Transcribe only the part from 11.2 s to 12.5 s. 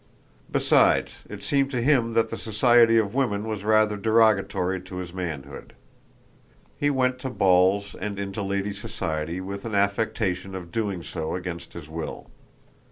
against his will.